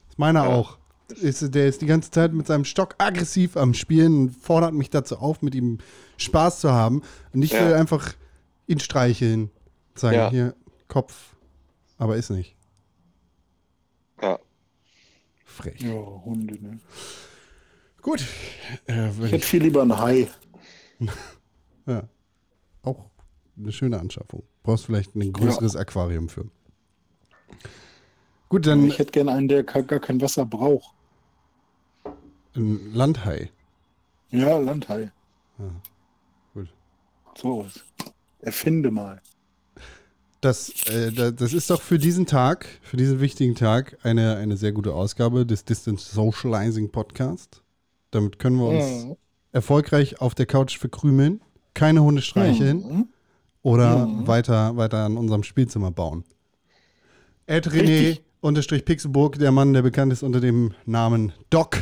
Das 0.07 0.15
ist 0.15 0.19
meiner 0.19 0.45
Ja. 0.45 0.51
auch. 0.51 0.79
Ist, 1.09 1.55
der 1.55 1.67
ist 1.69 1.83
die 1.83 1.87
ganze 1.87 2.11
Zeit 2.11 2.33
mit 2.33 2.47
seinem 2.47 2.65
Stock 2.65 2.95
aggressiv 2.99 3.57
am 3.57 3.75
Spielen 3.75 4.19
und 4.19 4.31
fordert 4.37 4.73
mich 4.73 4.89
dazu 4.91 5.19
auf, 5.19 5.43
mit 5.43 5.55
ihm 5.55 5.79
Spaß 6.17 6.61
zu 6.61 6.73
haben. 6.73 7.03
Und 7.33 7.43
ich 7.43 7.53
Ja. 7.53 7.67
will 7.67 7.75
einfach 7.75 8.15
ihn 8.67 8.81
streicheln. 8.81 9.51
Sagen, 9.95 10.17
Ja. 10.17 10.31
hier, 10.31 10.55
Kopf. 10.89 11.37
Aber 11.99 12.17
ist 12.17 12.31
nicht. 12.31 12.57
Ja. 14.21 14.39
Frech. 15.45 15.81
Ja, 15.83 15.93
Hunde, 15.95 16.55
ne? 16.63 16.81
Gut. 18.01 18.25
Äh, 18.87 19.11
Ich 19.11 19.33
hätte 19.33 19.47
viel 19.47 19.63
lieber 19.63 19.83
ein 19.83 19.97
Hai. 19.99 20.29
Ja. 21.87 22.09
Auch 22.83 23.11
eine 23.59 23.71
schöne 23.73 24.01
Anschaffung. 24.01 24.43
Brauchst 24.63 24.87
vielleicht 24.87 25.15
ein 25.15 25.33
größeres 25.35 25.77
Aquarium 25.77 26.31
für. 26.31 26.47
Gut, 28.49 28.67
dann 28.67 28.87
Ich 28.89 28.99
hätte 28.99 29.13
gerne 29.13 29.33
einen, 29.33 29.49
der 29.49 29.65
gar 29.65 29.83
kein 30.01 30.21
Wasser 30.23 30.47
braucht. 30.47 30.94
Ein 32.57 32.93
Landhai. 32.95 33.51
Ja, 34.31 34.59
Landhai. 34.59 35.11
Gut. 36.55 36.69
So. 37.37 37.67
Erfinde 38.41 38.91
mal. 38.91 39.21
Das, 40.41 40.69
äh, 40.89 41.11
da- 41.13 41.31
das 41.31 41.53
ist 41.55 41.71
doch 41.71 41.81
für 41.81 41.99
diesen 41.99 42.27
Tag, 42.27 42.67
für 42.83 42.97
diesen 42.99 43.21
wichtigen 43.21 43.55
Tag, 43.55 43.97
eine, 44.03 44.37
eine 44.37 44.57
sehr 44.59 44.73
gute 44.73 44.93
Ausgabe 44.95 45.47
des 45.47 45.65
Distance 45.65 46.15
Socializing 46.15 46.91
Podcast. 46.91 47.63
Damit 48.11 48.39
können 48.39 48.57
wir 48.59 48.69
uns 48.69 49.05
Mhm. 49.07 49.17
erfolgreich 49.53 50.21
auf 50.21 50.35
der 50.35 50.45
Couch 50.47 50.79
verkrümeln, 50.79 51.41
keine 51.73 52.03
Hunde 52.03 52.21
streicheln 52.21 52.77
Mhm. 52.79 53.09
oder 53.63 54.07
Mhm. 54.07 54.27
weiter, 54.27 54.77
weiter 54.77 54.99
an 55.07 55.17
unserem 55.17 55.45
Spielzimmer 55.45 55.91
bauen. 55.91 56.25
Ed 57.47 57.67
René 57.69 58.21
unterstrich 58.43 58.85
Pixelburg, 58.85 59.39
der 59.39 59.51
Mann, 59.53 59.73
der 59.73 59.83
bekannt 59.83 60.13
ist 60.13 60.23
unter 60.23 60.41
dem 60.41 60.75
Namen 60.85 61.33
Doc, 61.49 61.79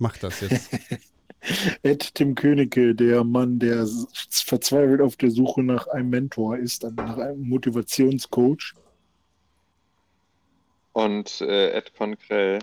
macht 0.00 0.22
das 0.22 0.40
jetzt. 0.40 0.70
Ed 1.82 2.14
Tim 2.14 2.34
Königke, 2.34 2.94
der 2.94 3.24
Mann, 3.24 3.58
der 3.58 3.86
verzweifelt 4.30 5.00
auf 5.00 5.16
der 5.16 5.30
Suche 5.30 5.62
nach 5.62 5.86
einem 5.88 6.10
Mentor 6.10 6.58
ist, 6.58 6.82
nach 6.82 7.16
einem 7.16 7.48
Motivationscoach. 7.48 8.74
Und 10.92 11.40
äh, 11.40 11.70
Ed 11.70 11.94
Konkrell, 11.96 12.58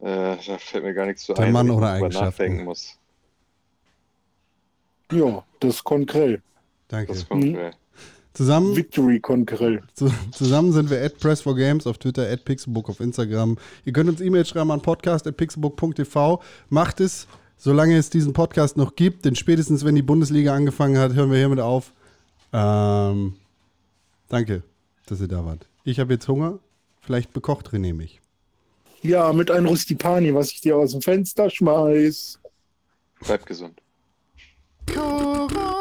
äh, 0.00 0.36
da 0.46 0.58
fällt 0.58 0.84
mir 0.84 0.92
gar 0.92 1.06
nichts 1.06 1.24
zu 1.24 1.32
Der 1.34 1.46
ein, 1.46 1.52
Mann 1.52 1.66
ich 1.66 1.72
ohne 1.72 1.88
Eigenschaften. 1.88 2.24
nachdenken 2.26 2.64
muss. 2.64 2.98
Ja, 5.10 5.44
das 5.60 5.82
Konkrell. 5.82 6.42
Danke. 6.88 7.12
Das 7.12 7.26
Konkrell. 7.26 7.72
Zusammen 8.34 8.76
Victory 8.76 9.20
Konkrell. 9.20 9.82
Zu, 9.94 10.12
zusammen 10.32 10.72
sind 10.72 10.90
wir 10.90 11.02
at 11.02 11.16
Press4Games 11.16 11.88
auf 11.88 11.98
Twitter, 11.98 12.28
at 12.30 12.44
Pixelbook 12.44 12.88
auf 12.88 13.00
Instagram. 13.00 13.58
Ihr 13.84 13.92
könnt 13.92 14.08
uns 14.08 14.20
E-Mails 14.20 14.48
schreiben 14.48 14.70
an 14.70 14.80
podcast.pixelbook.tv. 14.80 16.40
Macht 16.68 17.00
es, 17.00 17.26
solange 17.56 17.96
es 17.96 18.10
diesen 18.10 18.32
Podcast 18.32 18.76
noch 18.76 18.94
gibt, 18.94 19.24
denn 19.24 19.34
spätestens, 19.34 19.84
wenn 19.84 19.94
die 19.94 20.02
Bundesliga 20.02 20.54
angefangen 20.54 20.98
hat, 20.98 21.14
hören 21.14 21.30
wir 21.30 21.38
hiermit 21.38 21.60
auf. 21.60 21.92
Ähm, 22.52 23.34
danke, 24.28 24.62
dass 25.06 25.20
ihr 25.20 25.28
da 25.28 25.44
wart. 25.44 25.66
Ich 25.84 25.98
habe 25.98 26.12
jetzt 26.12 26.28
Hunger. 26.28 26.58
Vielleicht 27.00 27.32
bekocht 27.32 27.70
René 27.70 27.94
mich. 27.94 28.20
Ja, 29.02 29.32
mit 29.32 29.50
einem 29.50 29.66
Rustipani, 29.66 30.34
was 30.34 30.50
ich 30.50 30.60
dir 30.60 30.76
aus 30.76 30.92
dem 30.92 31.02
Fenster 31.02 31.48
schmeiß. 31.48 32.38
Bleibt 33.20 33.46
gesund. 33.46 33.80
Corona. 34.92 35.77